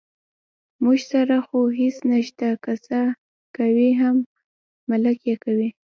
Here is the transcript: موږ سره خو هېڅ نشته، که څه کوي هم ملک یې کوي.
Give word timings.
موږ 0.83 0.99
سره 1.11 1.35
خو 1.47 1.59
هېڅ 1.79 1.97
نشته، 2.11 2.47
که 2.63 2.73
څه 2.85 2.99
کوي 3.57 3.89
هم 4.01 4.15
ملک 4.89 5.17
یې 5.29 5.35
کوي. 5.43 5.69